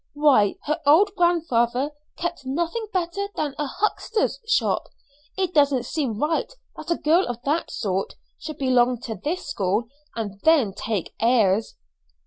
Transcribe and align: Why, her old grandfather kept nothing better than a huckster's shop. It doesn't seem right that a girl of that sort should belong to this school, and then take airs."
Why, 0.15 0.55
her 0.63 0.81
old 0.83 1.11
grandfather 1.15 1.91
kept 2.17 2.43
nothing 2.43 2.87
better 2.91 3.27
than 3.35 3.53
a 3.59 3.67
huckster's 3.67 4.39
shop. 4.47 4.87
It 5.37 5.53
doesn't 5.53 5.85
seem 5.85 6.17
right 6.19 6.51
that 6.75 6.89
a 6.89 6.95
girl 6.95 7.27
of 7.27 7.39
that 7.43 7.69
sort 7.69 8.15
should 8.39 8.57
belong 8.57 8.99
to 9.01 9.13
this 9.13 9.45
school, 9.47 9.83
and 10.15 10.39
then 10.41 10.73
take 10.73 11.13
airs." 11.19 11.75